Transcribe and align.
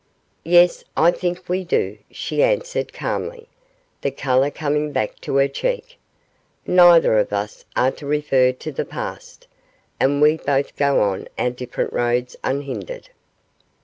'Yes, 0.43 0.83
I 0.97 1.11
think 1.11 1.47
we 1.47 1.63
do,' 1.63 1.99
she 2.09 2.41
answered, 2.41 2.91
calmly, 2.91 3.47
the 4.01 4.09
colour 4.09 4.49
coming 4.49 4.91
back 4.91 5.19
to 5.21 5.35
her 5.35 5.47
cheek. 5.47 5.99
'Neither 6.65 7.19
of 7.19 7.31
us 7.31 7.65
are 7.75 7.91
to 7.91 8.07
refer 8.07 8.51
to 8.51 8.71
the 8.71 8.83
past, 8.83 9.45
and 9.99 10.19
we 10.19 10.37
both 10.37 10.75
go 10.75 11.01
on 11.03 11.27
our 11.37 11.51
different 11.51 11.93
roads 11.93 12.35
unhindered. 12.43 13.09